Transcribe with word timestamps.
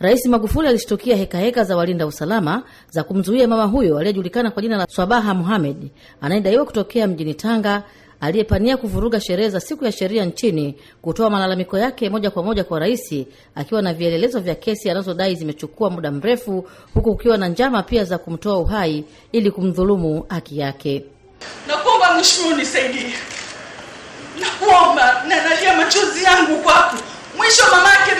Rais 0.00 0.26
Magufuli 0.26 0.68
alishtukia 0.68 1.16
hekaheka 1.16 1.64
za 1.64 1.76
walinda 1.76 2.06
usalama 2.06 2.62
za 2.90 3.04
kumzuia 3.04 3.48
mama 3.48 3.64
huyo 3.64 3.98
aliyejulikana 3.98 4.50
kwa 4.50 4.62
jina 4.62 4.76
la 4.76 4.86
Swabaha 4.90 5.34
Muhamed 5.34 5.90
anayedaiwa 6.20 6.64
kutokea 6.64 7.06
mjini 7.06 7.34
Tanga 7.34 7.82
aliyepania 8.20 8.76
kuvuruga 8.76 9.20
sherehe 9.20 9.48
za 9.50 9.60
siku 9.60 9.84
ya 9.84 9.92
sheria 9.92 10.24
nchini 10.24 10.76
kutoa 11.02 11.30
malalamiko 11.30 11.78
yake 11.78 12.10
moja 12.10 12.30
kwa 12.30 12.42
moja 12.42 12.64
kwa 12.64 12.78
rais, 12.78 13.14
akiwa 13.54 13.82
na 13.82 13.94
vielelezo 13.94 14.40
vya 14.40 14.54
kesi 14.54 14.90
anazodai 14.90 15.34
zimechukua 15.34 15.90
muda 15.90 16.10
mrefu, 16.10 16.68
huku 16.94 17.10
kukiwa 17.14 17.36
na 17.38 17.48
njama 17.48 17.82
pia 17.82 18.04
za 18.04 18.18
kumtoa 18.18 18.58
uhai 18.58 19.04
ili 19.32 19.50
kumdhulumu 19.50 20.24
haki 20.28 20.58
yake. 20.58 21.04
Nakuomba 21.68 22.14
mheshimiwa, 22.14 22.54
unisaidie, 22.54 23.14
nakuomba, 24.40 25.24
nanalia 25.28 25.76
machozi 25.76 26.24
yangu 26.24 26.62
kwako. 26.62 26.96
Mwisho 27.36 27.62
mamake 27.72 28.14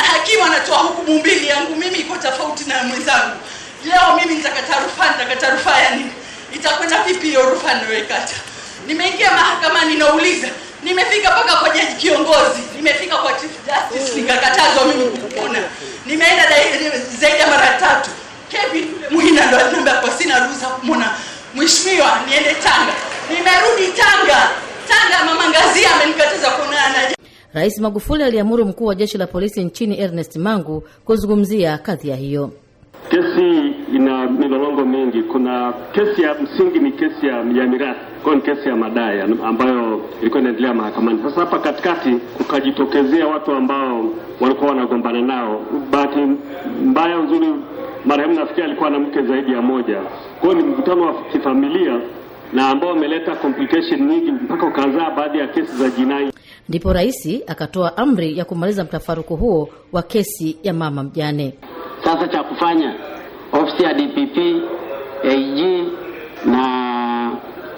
na 0.00 0.06
hakimu 0.08 0.44
anatoa 0.44 0.78
hukumu 0.78 1.18
mbili, 1.18 1.46
yangu 1.46 1.76
mimi 1.76 1.98
iko 1.98 2.16
tofauti 2.16 2.64
na 2.64 2.82
mwenzangu. 2.82 3.36
Leo 3.84 4.16
mimi 4.20 4.34
nitakata 4.34 4.80
rufaa, 4.80 5.10
nitakata 5.10 5.50
rufaa 5.50 5.78
ya 5.78 5.90
nini? 5.90 6.10
Itakwenda 6.54 7.02
vipi 7.02 7.26
hiyo 7.26 7.50
rufaa 7.50 7.74
ninayoikata? 7.74 8.34
Nimeingia 8.86 9.30
mahakamani, 9.30 9.94
nauliza, 9.94 10.48
nimefika 10.82 11.30
mpaka 11.30 11.56
kwa 11.56 11.68
jaji 11.68 11.94
kiongozi, 11.94 12.60
nimefika 12.76 13.16
kwa 13.16 13.32
chief 13.32 13.50
justice, 13.66 14.20
nikakatazwa 14.20 14.84
mimi 14.84 15.04
kupona. 15.10 15.58
Nimeenda 16.06 16.44
zaidi 17.20 17.40
ya 17.40 17.46
mara 17.46 17.68
tatu. 17.80 18.10
Kevin 18.50 18.94
Muhina 19.10 19.46
ndo 19.46 19.58
aliniambia 19.58 19.94
kwa 19.94 20.10
sina 20.10 20.38
ruhusa 20.38 20.66
kumwona 20.66 21.10
mheshimiwa, 21.54 22.18
niende 22.28 22.54
Tanga. 22.54 22.92
Nimerudi 23.30 23.86
Tanga, 24.02 24.48
Tanga 24.88 25.24
mama 25.24 25.46
Rais 27.54 27.78
Magufuli 27.80 28.22
aliamuru 28.24 28.64
mkuu 28.64 28.84
wa 28.86 28.94
jeshi 28.94 29.18
la 29.18 29.26
polisi 29.26 29.64
nchini 29.64 30.00
Ernest 30.00 30.36
Mangu 30.36 30.82
kuzungumzia 31.04 31.78
kadhia 31.78 32.16
hiyo. 32.16 32.50
Kesi 33.08 33.74
ina 33.94 34.26
milolongo 34.26 34.84
mingi. 34.84 35.22
Kuna 35.22 35.72
kesi 35.92 36.22
ya 36.22 36.34
msingi, 36.34 36.78
ni 36.78 36.92
kesi 36.92 37.26
ya, 37.26 37.36
ya 37.36 37.66
mirathi 37.66 38.00
kwa 38.22 38.34
ni 38.34 38.40
kesi 38.40 38.68
ya 38.68 38.76
madai 38.76 39.20
ambayo 39.20 40.00
ilikuwa 40.20 40.40
inaendelea 40.40 40.74
mahakamani. 40.74 41.22
Sasa 41.22 41.40
hapa 41.40 41.58
katikati 41.58 42.10
kukajitokezea 42.38 43.26
watu 43.26 43.52
ambao 43.52 44.04
walikuwa 44.40 44.70
wanagombana 44.70 45.22
nao. 45.22 45.62
Bahati 45.90 46.18
mbaya 46.84 47.16
nzuri, 47.16 47.48
marehemu 48.04 48.34
nafikiri 48.34 48.66
alikuwa 48.66 48.90
na 48.90 48.98
mke 48.98 49.22
zaidi 49.22 49.52
ya 49.52 49.62
moja, 49.62 50.00
kwa 50.40 50.54
ni 50.54 50.62
mkutano 50.62 51.02
wa 51.06 51.14
kifamilia 51.32 52.00
na 52.52 52.68
ambao 52.68 52.92
umeleta 52.92 53.36
complication 53.36 54.00
nyingi 54.08 54.32
mpaka 54.32 54.66
ukazaa 54.66 55.10
baadhi 55.10 55.38
ya 55.38 55.46
kesi 55.46 55.76
za 55.76 55.88
jinai. 55.90 56.32
Ndipo 56.70 56.92
rais 56.92 57.28
akatoa 57.46 57.96
amri 57.96 58.38
ya 58.38 58.44
kumaliza 58.44 58.84
mtafaruku 58.84 59.36
huo 59.36 59.68
wa 59.92 60.02
kesi 60.02 60.56
ya 60.62 60.72
mama 60.74 61.02
mjane. 61.02 61.54
Sasa 62.04 62.28
cha 62.28 62.42
kufanya 62.42 62.94
ofisi 63.52 63.82
ya 63.82 63.94
DPP, 63.94 64.36
AG 65.24 65.84
na 66.44 67.32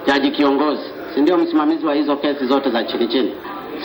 jaji 0.07 0.31
kiongozi, 0.31 0.83
si 1.15 1.21
ndio 1.21 1.39
msimamizi 1.39 1.87
wa 1.87 1.95
hizo 1.95 2.17
kesi 2.17 2.47
zote 2.47 2.71
za 2.71 2.85
chini 2.85 3.09
chini, 3.09 3.33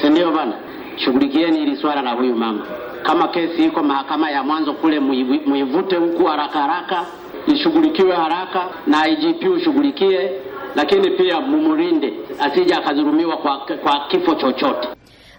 si 0.02 0.10
ndio 0.10 0.32
bana? 0.32 0.54
Shughulikieni 0.98 1.60
hili 1.60 1.76
swala 1.78 2.02
la 2.02 2.12
huyu 2.14 2.36
mama. 2.36 2.66
Kama 3.04 3.28
kesi 3.28 3.66
iko 3.66 3.84
mahakama 3.84 4.32
ya 4.32 4.44
mwanzo 4.44 4.74
kule, 4.74 5.00
muivute 5.46 5.96
huku 5.96 6.24
haraka 6.26 6.60
haraka, 6.60 7.06
ishughulikiwe 7.48 8.16
haraka 8.16 8.66
na 8.88 9.08
IGP 9.08 9.44
ushughulikie, 9.50 10.32
lakini 10.76 11.10
pia 11.12 11.42
mumurinde 11.42 12.14
asije 12.40 12.74
akadhulumiwa 12.76 13.38
kwa, 13.38 13.58
kwa 13.58 14.00
kifo 14.08 14.36
chochote. 14.36 14.88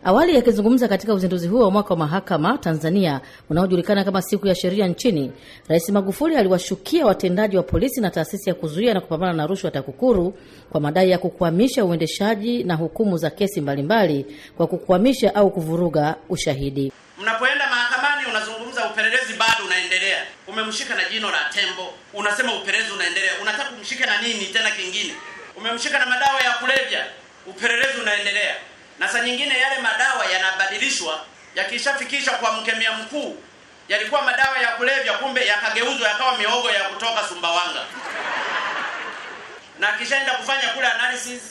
Awali 0.04 0.36
akizungumza 0.38 0.88
katika 0.88 1.14
uzinduzi 1.14 1.48
huo 1.48 1.60
wa 1.64 1.70
mwaka 1.70 1.90
wa 1.94 1.96
mahakama 1.96 2.58
Tanzania 2.58 3.20
unaojulikana 3.50 4.04
kama 4.04 4.22
siku 4.22 4.46
ya 4.46 4.54
sheria 4.54 4.86
nchini, 4.86 5.32
Rais 5.68 5.88
Magufuli 5.90 6.36
aliwashukia 6.36 7.06
watendaji 7.06 7.56
wa 7.56 7.62
polisi 7.62 8.00
na 8.00 8.10
taasisi 8.10 8.48
ya 8.48 8.54
kuzuia 8.54 8.94
na 8.94 9.00
kupambana 9.00 9.32
na 9.32 9.46
rushwa 9.46 9.70
TAKUKURU 9.70 10.34
kwa 10.70 10.80
madai 10.80 11.10
ya 11.10 11.18
kukwamisha 11.18 11.84
uendeshaji 11.84 12.64
na 12.64 12.74
hukumu 12.74 13.16
za 13.18 13.30
kesi 13.30 13.60
mbalimbali 13.60 14.26
kwa 14.56 14.66
kukwamisha 14.66 15.34
au 15.34 15.50
kuvuruga 15.50 16.14
ushahidi. 16.28 16.92
Mnapoenda 17.22 17.66
mahakamani, 17.70 18.26
unazungumza 18.30 18.90
upelelezi 18.90 19.32
bado 19.38 19.64
unaendelea. 19.66 20.18
Umemshika 20.48 20.94
na 20.94 21.02
jino 21.12 21.30
la 21.30 21.38
tembo, 21.54 21.84
unasema 22.14 22.54
upelelezi 22.62 22.92
unaendelea. 22.92 23.32
Unataka 23.42 23.70
umshike 23.78 24.06
na 24.06 24.22
nini 24.22 24.44
tena 24.46 24.70
kingine? 24.70 25.14
Umemshika 25.56 25.98
na 25.98 26.06
madawa 26.06 26.40
ya 26.40 26.50
kulevya, 26.60 27.06
upelelezi 27.46 28.00
unaendelea 28.02 28.54
na 28.98 29.08
saa 29.08 29.20
nyingine 29.20 29.58
yale 29.58 29.78
madawa 29.82 30.26
yanabadilishwa, 30.26 31.24
yakishafikisha 31.54 32.30
kwa 32.30 32.52
mkemia 32.52 32.92
mkuu, 32.92 33.42
yalikuwa 33.88 34.22
madawa 34.22 34.58
ya 34.58 34.68
kulevya, 34.68 35.12
kumbe 35.12 35.46
yakageuzwa 35.46 36.08
yakawa 36.08 36.38
miogo 36.38 36.70
ya 36.70 36.80
kutoka 36.88 37.28
Sumbawanga, 37.28 37.84
na 39.78 39.88
akishaenda 39.94 40.32
kufanya 40.34 40.68
kule 40.68 40.86
analysis, 40.86 41.42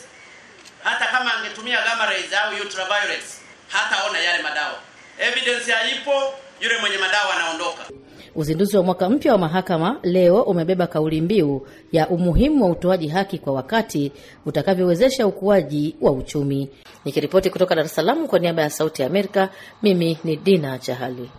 hata 0.83 1.05
kama 1.05 1.33
angetumia 1.33 1.81
gamma 1.81 2.05
rays 2.05 2.33
au 2.33 2.53
ultraviolet 2.55 3.23
hataona 3.67 4.19
yale 4.19 4.43
madawa, 4.43 4.79
evidence 5.19 5.71
haipo, 5.71 6.39
yule 6.59 6.77
mwenye 6.77 6.97
madawa 6.97 7.33
anaondoka. 7.35 7.83
Uzinduzi 8.37 8.77
wa 8.77 8.83
mwaka 8.83 9.09
mpya 9.09 9.31
wa 9.31 9.37
mahakama 9.37 9.99
leo 10.03 10.41
umebeba 10.41 10.87
kauli 10.87 11.21
mbiu 11.21 11.67
ya 11.91 12.09
umuhimu 12.09 12.63
wa 12.65 12.71
utoaji 12.71 13.07
haki 13.07 13.37
kwa 13.37 13.53
wakati 13.53 14.11
utakavyowezesha 14.45 15.27
ukuaji 15.27 15.95
wa 16.01 16.11
uchumi. 16.11 16.69
Nikiripoti 17.05 17.49
kutoka 17.49 17.75
Dar 17.75 17.85
es 17.85 17.95
Salaam 17.95 18.27
kwa 18.27 18.39
niaba 18.39 18.61
ya 18.61 18.69
Sauti 18.69 19.01
ya 19.01 19.07
Amerika, 19.07 19.49
mimi 19.83 20.17
ni 20.23 20.35
Dina 20.35 20.79
Chahali. 20.79 21.29